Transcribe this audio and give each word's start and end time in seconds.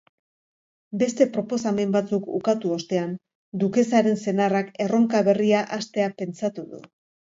Beste 1.03 1.27
proposamen 1.35 1.93
batzuk 1.97 2.33
ukatu 2.39 2.73
ostean, 2.79 3.13
dukesaren 3.67 4.21
senarrak 4.27 4.75
erronka 4.89 5.27
berria 5.33 5.65
hastea 5.81 6.15
pentsatu 6.21 6.73
du. 6.77 6.87